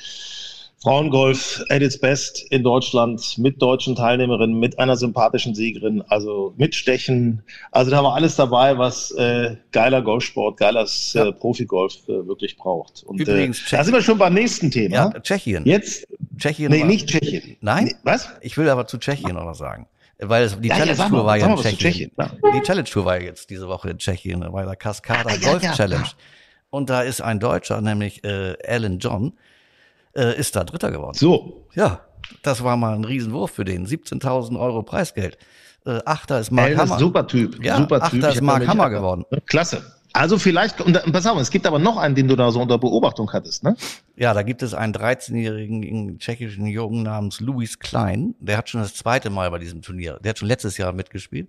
[0.83, 6.73] Frauengolf at its best in Deutschland mit deutschen Teilnehmerinnen, mit einer sympathischen Siegerin, also mit
[6.73, 7.43] Stechen.
[7.71, 11.27] Also da war alles dabei, was äh, geiler Golfsport, geiles ja.
[11.27, 13.03] äh, Profigolf äh, wirklich braucht.
[13.03, 14.95] Und Übrigens, äh, da sind wir schon beim nächsten Thema.
[14.95, 15.65] Ja, Tschechien.
[15.65, 16.71] Jetzt Tschechien.
[16.71, 17.57] Nee, nicht Tschechien.
[17.61, 17.85] Nein?
[17.85, 18.29] Nee, was?
[18.41, 19.87] Ich will aber zu Tschechien noch was sagen.
[20.17, 21.77] Weil es, die ja, Challenge Tour ja, war ja in Tschechien.
[21.77, 22.31] Tschechien ja.
[22.55, 26.09] Die Challenge Tour war jetzt diese Woche in Tschechien, bei der Cascada ah, Golf Challenge.
[26.71, 29.33] Und da ist ein Deutscher, nämlich äh, Alan John,
[30.15, 31.17] äh, ist da Dritter geworden.
[31.17, 31.67] So.
[31.73, 32.01] Ja,
[32.43, 33.85] das war mal ein Riesenwurf für den.
[33.87, 35.37] 17.000 Euro Preisgeld.
[35.85, 36.99] Äh, Achter ist Mark Hammer.
[36.99, 37.63] Super Typ.
[37.63, 38.23] Ja, super Typ.
[38.23, 39.25] Achter ist Mark Hammer geworden.
[39.47, 39.83] Klasse.
[40.13, 42.77] Also vielleicht, und pass auf, es gibt aber noch einen, den du da so unter
[42.77, 43.77] Beobachtung hattest, ne?
[44.17, 48.35] Ja, da gibt es einen 13-jährigen tschechischen Jungen namens Louis Klein.
[48.39, 51.47] Der hat schon das zweite Mal bei diesem Turnier, der hat schon letztes Jahr mitgespielt.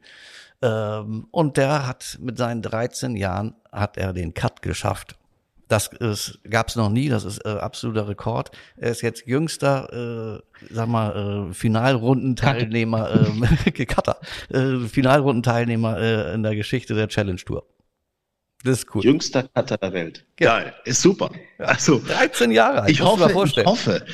[0.62, 5.16] Ähm, und der hat mit seinen 13 Jahren, hat er den Cut geschafft.
[5.72, 5.88] Das
[6.50, 8.50] gab es noch nie, das ist äh, absoluter Rekord.
[8.76, 13.10] Er ist jetzt jüngster, äh, sag mal, äh, Finalrundenteilnehmer,
[13.72, 17.66] äh, Cutter, äh, Finalrundenteilnehmer äh, in der Geschichte der Challenge Tour.
[18.64, 19.02] Das ist cool.
[19.02, 20.26] Jüngster Cutter der Welt.
[20.36, 21.30] Geil, ist super.
[21.56, 22.90] Also 13 Jahre alt.
[22.90, 24.04] Ich hoffe, ich hoffe,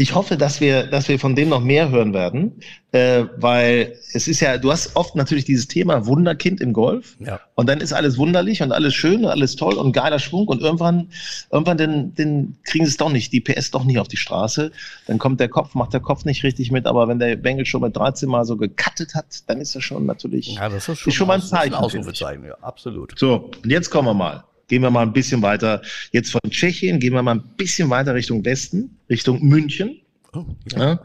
[0.00, 2.52] ich hoffe, dass wir, dass wir von dem noch mehr hören werden,
[2.92, 7.40] äh, weil es ist ja, du hast oft natürlich dieses Thema Wunderkind im Golf ja.
[7.56, 10.62] und dann ist alles wunderlich und alles schön und alles toll und geiler Schwung und
[10.62, 11.08] irgendwann,
[11.50, 14.70] irgendwann den, den kriegen sie es doch nicht, die PS doch nicht auf die Straße,
[15.08, 17.82] dann kommt der Kopf, macht der Kopf nicht richtig mit, aber wenn der Bengel schon
[17.82, 21.10] mit 13 Mal so gecuttet hat, dann ist das schon natürlich, ja, das ist schon,
[21.10, 21.74] ist schon mal ein Zeichen.
[21.74, 23.18] Ein Ausrufezeichen, ja, absolut.
[23.18, 25.82] So, und jetzt kommen wir mal Gehen wir mal ein bisschen weiter.
[26.12, 30.00] Jetzt von Tschechien gehen wir mal ein bisschen weiter Richtung Westen, Richtung München.
[30.32, 30.78] Oh, ja.
[30.78, 31.00] Ja.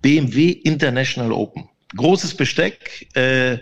[0.00, 1.68] BMW International Open.
[1.96, 3.58] Großes Besteck, äh,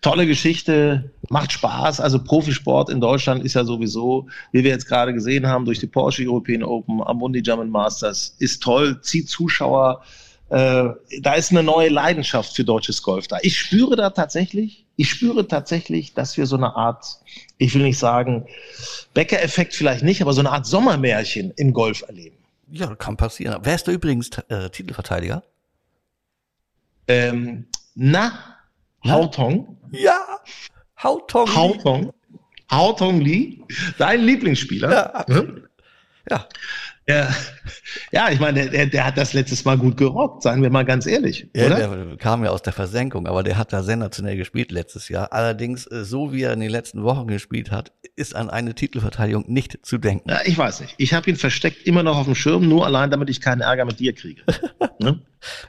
[0.00, 2.00] tolle Geschichte, macht Spaß.
[2.00, 5.88] Also Profisport in Deutschland ist ja sowieso, wie wir jetzt gerade gesehen haben, durch die
[5.88, 10.02] Porsche European Open, Amundi German Masters, ist toll, zieht Zuschauer.
[10.50, 10.90] Äh,
[11.20, 13.38] da ist eine neue Leidenschaft für deutsches Golf da.
[13.42, 17.04] Ich spüre da tatsächlich, ich spüre tatsächlich, dass wir so eine Art,
[17.58, 18.46] ich will nicht sagen,
[19.12, 22.36] Bäcker-Effekt vielleicht nicht, aber so eine Art Sommermärchen im Golf erleben.
[22.70, 23.58] Ja, kann passieren.
[23.62, 25.42] Wer ist da übrigens äh, Titelverteidiger?
[27.08, 28.32] Ähm, na,
[29.06, 29.76] Hautong.
[29.90, 30.18] Ja,
[31.02, 31.54] Hautong.
[31.54, 32.12] Hautong.
[32.70, 33.58] Hautong Lee,
[33.98, 34.90] dein Lieblingsspieler.
[34.90, 35.26] Ja.
[35.26, 35.68] Hm?
[36.30, 36.48] ja.
[37.06, 37.28] Ja,
[38.12, 41.06] ja ich meine, der, der hat das letztes Mal gut gerockt, seien wir mal ganz
[41.06, 41.48] ehrlich.
[41.54, 41.76] Ja, oder?
[41.76, 45.32] Der kam ja aus der Versenkung, aber der hat da sensationell gespielt letztes Jahr.
[45.32, 49.44] Allerdings, äh, so wie er in den letzten Wochen gespielt hat, ist an eine Titelverteidigung
[49.48, 50.30] nicht zu denken.
[50.30, 50.94] Ja, ich weiß nicht.
[50.98, 53.84] Ich habe ihn versteckt immer noch auf dem Schirm, nur allein, damit ich keinen Ärger
[53.84, 54.42] mit dir kriege.
[54.98, 55.20] ne?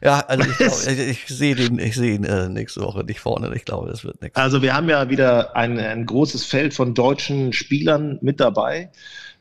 [0.02, 3.20] Ja, also ich, glaub, ich, ich sehe den, ich sehe ihn äh, nächste Woche nicht
[3.20, 3.54] vorne.
[3.56, 4.38] Ich glaube, das wird nichts.
[4.38, 8.92] Also wir haben ja wieder ein, ein großes Feld von deutschen Spielern mit dabei.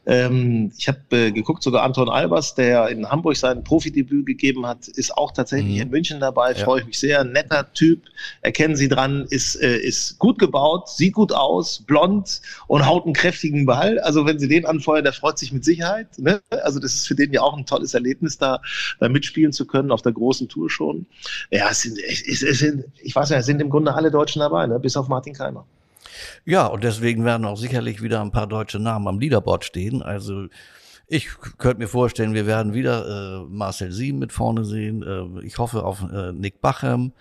[0.07, 4.89] Ähm, ich habe äh, geguckt, sogar Anton Albers, der in Hamburg sein Profidebüt gegeben hat,
[4.89, 5.83] ist auch tatsächlich mhm.
[5.83, 6.53] in München dabei.
[6.53, 6.65] Ja.
[6.65, 7.25] Freue ich mich sehr.
[7.25, 8.03] Netter Typ,
[8.43, 13.15] erkennen Sie dran, ist, äh, ist gut gebaut, sieht gut aus, blond und haut einen
[13.15, 13.99] kräftigen Ball.
[14.01, 16.19] Also wenn Sie den anfeuern, der freut sich mit Sicherheit.
[16.19, 16.43] Ne?
[16.51, 18.61] Also das ist für den ja auch ein tolles Erlebnis, da,
[19.01, 21.07] da mitspielen zu können auf der großen Tour schon.
[21.51, 24.41] Ja, es sind, es, es sind ich weiß ja, es sind im Grunde alle Deutschen
[24.41, 24.79] dabei, ne?
[24.79, 25.67] bis auf Martin Keimer.
[26.45, 30.03] Ja, und deswegen werden auch sicherlich wieder ein paar deutsche Namen am Leaderboard stehen.
[30.03, 30.47] Also
[31.07, 35.03] ich könnte mir vorstellen, wir werden wieder äh, Marcel Sieben mit vorne sehen.
[35.03, 37.13] Äh, ich hoffe auf äh, Nick Bachem.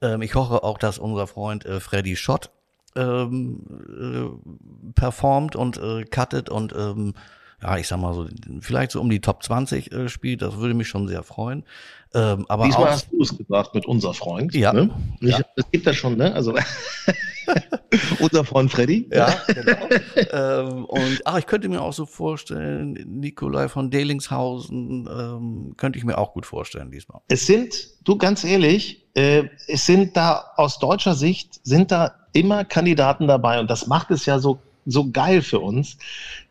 [0.00, 2.50] Ähm, ich hoffe auch, dass unser Freund äh, Freddy Schott
[2.94, 3.62] ähm,
[3.98, 7.14] äh, performt und äh, cuttet und ähm,
[7.62, 8.26] ja, ich sag mal so,
[8.60, 11.64] vielleicht so um die Top 20 äh, spielt, das würde mich schon sehr freuen.
[12.12, 14.54] Ähm, aber Diesmal auch, hast du es gesagt mit unser Freund.
[14.54, 14.72] Ja.
[14.72, 14.90] Ne?
[15.20, 15.38] ja.
[15.56, 16.34] Das gibt ja schon, ne?
[16.34, 16.54] Also
[18.20, 19.08] unser Freund Freddy.
[19.12, 19.88] Ja, genau.
[20.72, 26.04] ähm, und ach, ich könnte mir auch so vorstellen, Nikolai von Delingshausen ähm, könnte ich
[26.04, 27.20] mir auch gut vorstellen diesmal.
[27.28, 32.64] Es sind, du ganz ehrlich, äh, es sind da aus deutscher Sicht sind da immer
[32.64, 35.96] Kandidaten dabei und das macht es ja so so geil für uns,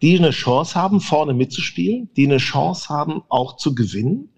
[0.01, 4.29] die eine Chance haben, vorne mitzuspielen, die eine Chance haben, auch zu gewinnen.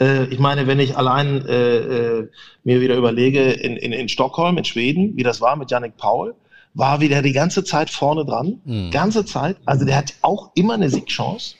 [0.00, 2.30] Äh, ich meine, wenn ich allein äh, äh,
[2.64, 6.34] mir wieder überlege, in, in, in Stockholm, in Schweden, wie das war mit Yannick Paul,
[6.74, 8.90] war wieder die ganze Zeit vorne dran, mhm.
[8.90, 9.56] ganze Zeit.
[9.64, 11.54] Also der hat auch immer eine Siegchance.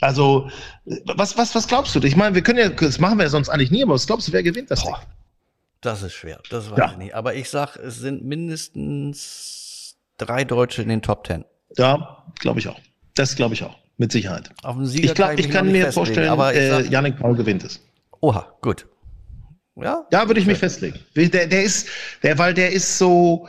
[0.00, 0.48] Also,
[1.04, 2.00] was, was, was glaubst du?
[2.00, 4.26] Ich meine, wir können ja, das machen wir ja sonst eigentlich nie, aber was glaubst
[4.26, 5.08] du, wer gewinnt das Boah, Ding?
[5.80, 6.90] Das ist schwer, das weiß ja.
[6.92, 7.14] ich nicht.
[7.14, 11.44] Aber ich sag, es sind mindestens drei Deutsche in den Top Ten.
[11.76, 12.80] Ja, glaube ich auch.
[13.14, 13.76] Das glaube ich auch.
[13.98, 14.50] Mit Sicherheit.
[14.62, 17.80] Auf den Sieger ich glaube, ich kann mir vorstellen, aber äh, Janik Paul gewinnt es.
[18.20, 18.86] Oha, gut.
[19.76, 20.98] Ja, ja würde ich mich festlegen.
[21.14, 21.88] Der, der ist,
[22.22, 23.48] der, weil der ist so,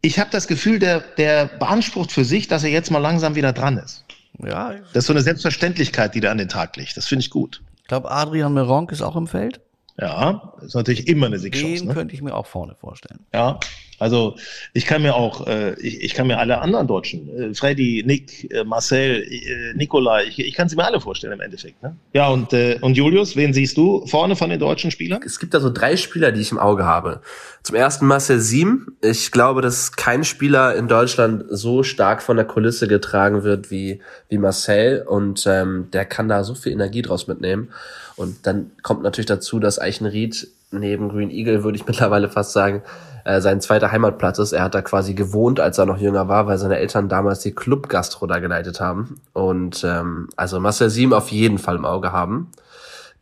[0.00, 3.52] ich habe das Gefühl, der, der beansprucht für sich, dass er jetzt mal langsam wieder
[3.52, 4.04] dran ist.
[4.42, 4.74] Ja.
[4.92, 6.96] Das ist so eine Selbstverständlichkeit, die der an den Tag legt.
[6.96, 7.62] Das finde ich gut.
[7.82, 9.60] Ich glaube, Adrian Meronk ist auch im Feld.
[9.98, 11.76] Ja, ist natürlich immer eine Siegchance.
[11.76, 11.94] Den ne?
[11.94, 13.20] könnte ich mir auch vorne vorstellen.
[13.32, 13.58] Ja,
[13.98, 14.36] also
[14.72, 18.50] ich kann mir auch, äh, ich, ich kann mir alle anderen Deutschen, äh, Freddy, Nick,
[18.52, 21.82] äh, Marcel, äh, Nikolai, ich, ich kann sie mir alle vorstellen im Endeffekt.
[21.82, 21.96] Ne?
[22.12, 25.22] Ja, und, äh, und Julius, wen siehst du vorne von den deutschen Spielern?
[25.24, 27.22] Es gibt da so drei Spieler, die ich im Auge habe.
[27.62, 28.96] Zum ersten Marcel Siem.
[29.02, 34.00] Ich glaube, dass kein Spieler in Deutschland so stark von der Kulisse getragen wird wie,
[34.28, 37.70] wie Marcel und ähm, der kann da so viel Energie draus mitnehmen.
[38.16, 42.82] Und dann kommt natürlich dazu, dass Eichenried neben Green Eagle, würde ich mittlerweile fast sagen,
[43.24, 44.52] äh, sein zweiter Heimatplatz ist.
[44.52, 47.52] Er hat da quasi gewohnt, als er noch jünger war, weil seine Eltern damals die
[47.52, 49.20] Club-Gastro da geleitet haben.
[49.32, 52.50] Und ähm, also Marcel Siem auf jeden Fall im Auge haben.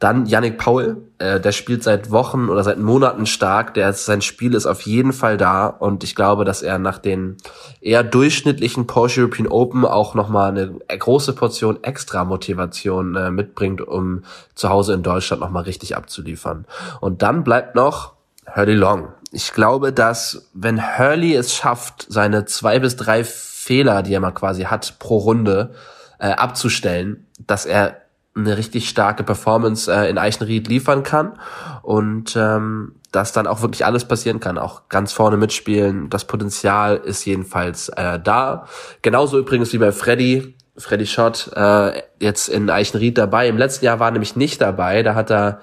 [0.05, 3.73] Dann Yannick Paul, äh, der spielt seit Wochen oder seit Monaten stark.
[3.73, 7.39] Der sein Spiel ist auf jeden Fall da und ich glaube, dass er nach den
[7.81, 13.81] eher durchschnittlichen Porsche European Open auch noch mal eine große Portion extra Motivation äh, mitbringt,
[13.81, 16.67] um zu Hause in Deutschland noch mal richtig abzuliefern.
[17.01, 18.13] Und dann bleibt noch
[18.55, 19.09] Hurley Long.
[19.33, 24.33] Ich glaube, dass wenn Hurley es schafft, seine zwei bis drei Fehler, die er mal
[24.33, 25.71] quasi hat pro Runde,
[26.19, 28.04] äh, abzustellen, dass er
[28.37, 31.39] eine richtig starke Performance äh, in Eichenried liefern kann
[31.83, 36.11] und ähm, dass dann auch wirklich alles passieren kann, auch ganz vorne mitspielen.
[36.11, 38.67] Das Potenzial ist jedenfalls äh, da.
[39.03, 43.47] Genauso übrigens wie bei Freddy, Freddy Schott, äh, jetzt in Eichenried dabei.
[43.47, 45.61] Im letzten Jahr war nämlich nicht dabei, da hat er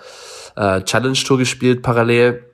[0.56, 2.46] äh, Challenge Tour gespielt parallel.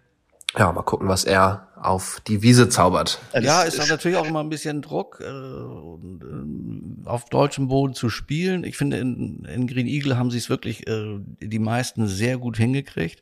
[0.58, 3.19] Ja, mal gucken, was er auf die Wiese zaubert.
[3.39, 8.09] Ja, ist auch natürlich auch immer ein bisschen Druck, äh, äh, auf deutschem Boden zu
[8.09, 8.63] spielen.
[8.63, 12.57] Ich finde, in, in Green Eagle haben sie es wirklich äh, die meisten sehr gut
[12.57, 13.21] hingekriegt.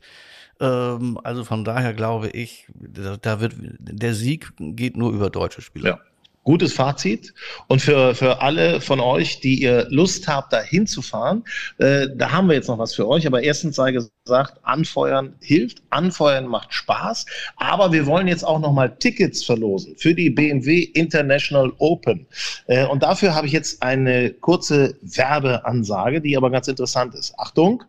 [0.60, 5.60] Ähm, also von daher glaube ich, da, da wird der Sieg geht nur über deutsche
[5.60, 5.88] Spieler.
[5.88, 6.00] Ja.
[6.46, 7.34] Gutes Fazit.
[7.66, 11.42] Und für, für alle von euch, die ihr Lust habt, da hinzufahren,
[11.78, 13.26] äh, da haben wir jetzt noch was für euch.
[13.26, 17.26] Aber erstens sei gesagt, anfeuern hilft, anfeuern macht Spaß.
[17.56, 22.28] Aber wir wollen jetzt auch noch mal Tickets verlosen für die BMW International Open.
[22.68, 27.36] Äh, und dafür habe ich jetzt eine kurze Werbeansage, die aber ganz interessant ist.
[27.40, 27.82] Achtung!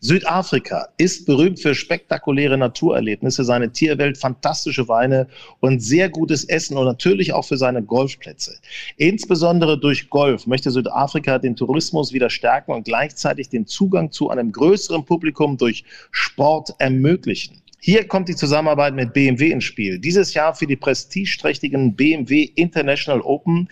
[0.00, 5.26] Südafrika ist berühmt für spektakuläre Naturerlebnisse, seine Tierwelt, fantastische Weine
[5.58, 8.58] und sehr gutes Essen und natürlich auch für seine Golfplätze.
[8.96, 14.52] Insbesondere durch Golf möchte Südafrika den Tourismus wieder stärken und gleichzeitig den Zugang zu einem
[14.52, 17.60] größeren Publikum durch Sport ermöglichen.
[17.80, 20.00] Hier kommt die Zusammenarbeit mit BMW ins Spiel.
[20.00, 23.68] Dieses Jahr für die prestigeträchtigen BMW International Open,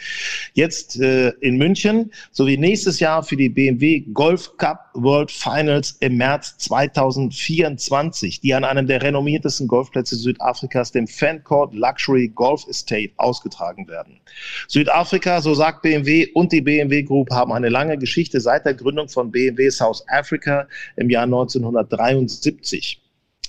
[0.55, 6.19] jetzt äh, in München, sowie nächstes Jahr für die BMW Golf Cup World Finals im
[6.19, 13.89] März 2024, die an einem der renommiertesten Golfplätze Südafrikas, dem Fancourt Luxury Golf Estate, ausgetragen
[13.89, 14.21] werden.
[14.69, 19.09] Südafrika, so sagt BMW und die BMW Group, haben eine lange Geschichte seit der Gründung
[19.09, 23.01] von BMW South Africa im Jahr 1973.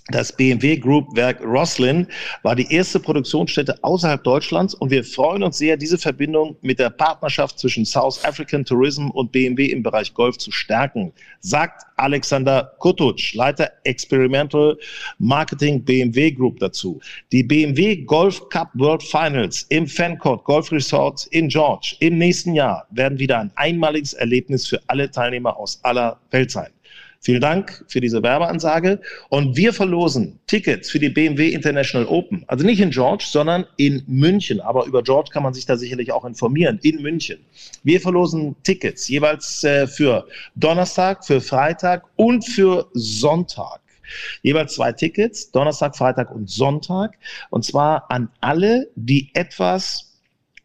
[0.10, 2.08] Das BMW Group Werk Roslin
[2.42, 6.92] war die erste Produktionsstätte außerhalb Deutschlands und wir freuen uns sehr, diese Verbindung mit der
[6.92, 13.34] Partnerschaft zwischen South African Tourism und BMW im Bereich Golf zu stärken, sagt Alexander Kutuc,
[13.34, 14.78] Leiter Experimental
[15.20, 17.02] Marketing BMW Group dazu.
[17.34, 22.88] Die BMW Golf Cup World Finals im Fancourt Golf Resort in George im nächsten Jahr
[22.92, 26.70] werden wieder ein einmaliges Erlebnis für alle Teilnehmer aus aller Welt sein.
[27.20, 29.02] Vielen Dank für diese Werbeansage.
[29.30, 32.44] Und wir verlosen Tickets für die BMW International Open.
[32.48, 34.62] Also nicht in George, sondern in München.
[34.62, 36.80] Aber über George kann man sich da sicherlich auch informieren.
[36.84, 37.40] In München.
[37.84, 43.82] Wir verlosen Tickets jeweils äh, für Donnerstag, für Freitag und für Sonntag.
[44.42, 47.18] Jeweils zwei Tickets, Donnerstag, Freitag und Sonntag.
[47.50, 50.14] Und zwar an alle, die etwas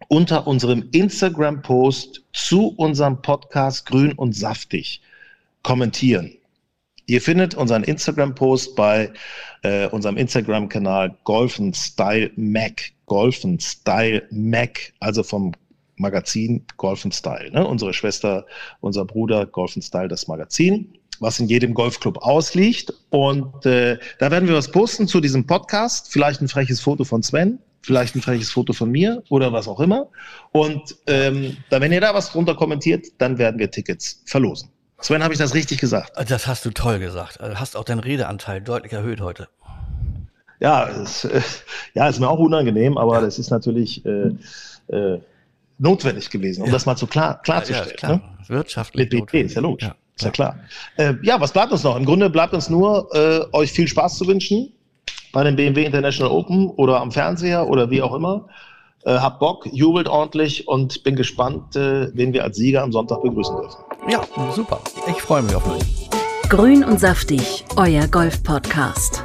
[0.08, 5.00] unter unserem Instagram-Post zu unserem Podcast Grün und Saftig
[5.62, 6.36] kommentieren.
[7.06, 9.12] Ihr findet unseren Instagram-Post bei
[9.62, 12.92] äh, unserem Instagram-Kanal Golfen Style Mac.
[13.06, 15.52] Golfen Style Mac, also vom
[15.96, 17.50] Magazin Golfen Style.
[17.50, 17.66] Ne?
[17.66, 18.46] Unsere Schwester,
[18.80, 22.92] unser Bruder Golfen Style, das Magazin, was in jedem Golfclub ausliegt.
[23.10, 26.10] Und äh, da werden wir was posten zu diesem Podcast.
[26.10, 29.80] Vielleicht ein freches Foto von Sven, vielleicht ein freches Foto von mir oder was auch
[29.80, 30.08] immer.
[30.52, 34.71] Und ähm, da, wenn ihr da was drunter kommentiert, dann werden wir Tickets verlosen.
[35.02, 36.12] Sven, habe ich das richtig gesagt?
[36.28, 37.40] Das hast du toll gesagt.
[37.40, 39.48] Du hast auch deinen Redeanteil deutlich erhöht heute.
[40.60, 41.40] Ja, es, äh,
[41.94, 43.20] ja, ist mir auch unangenehm, aber ja.
[43.20, 44.30] das ist natürlich äh,
[44.86, 45.20] äh,
[45.78, 46.72] notwendig gewesen, um ja.
[46.72, 47.88] das mal so klar, klarzustellen.
[47.90, 48.12] Ja, klar.
[48.12, 48.22] Ne?
[48.46, 49.10] Wirtschaftlich.
[49.10, 49.88] Mit BP, ist ja logisch.
[49.88, 49.96] Ja.
[50.14, 50.60] Ist ja klar.
[50.96, 51.96] Äh, ja, was bleibt uns noch?
[51.96, 54.72] Im Grunde bleibt uns nur, äh, euch viel Spaß zu wünschen
[55.32, 58.46] bei dem BMW International Open oder am Fernseher oder wie auch immer.
[59.04, 63.20] Äh, hab Bock, jubelt ordentlich und bin gespannt, äh, wen wir als Sieger am Sonntag
[63.22, 63.82] begrüßen dürfen.
[64.08, 64.20] Ja,
[64.54, 64.80] super.
[65.06, 66.10] Ich freue mich auf euch.
[66.48, 69.24] Grün und saftig, euer Golf-Podcast.